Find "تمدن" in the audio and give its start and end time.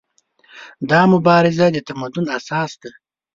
1.87-2.25